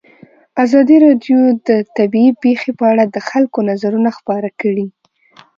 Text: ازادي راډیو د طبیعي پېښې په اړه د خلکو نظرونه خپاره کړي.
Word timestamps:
ازادي 0.63 0.97
راډیو 1.05 1.39
د 1.67 1.69
طبیعي 1.97 2.31
پېښې 2.43 2.71
په 2.79 2.85
اړه 2.91 3.03
د 3.07 3.17
خلکو 3.29 3.59
نظرونه 3.69 4.09
خپاره 4.17 4.49
کړي. 4.61 4.87